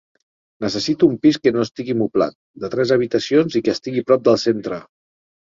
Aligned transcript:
Necessito 0.63 1.09
un 1.15 1.19
pis 1.25 1.37
que 1.43 1.53
no 1.57 1.65
estigui 1.65 1.95
moblat, 1.99 2.39
de 2.65 2.71
tres 2.77 2.95
habitacions 2.97 3.59
i 3.61 3.63
que 3.69 3.77
estigui 3.79 4.05
a 4.05 4.09
prop 4.11 4.27
del 4.31 4.43
centre. 4.47 4.83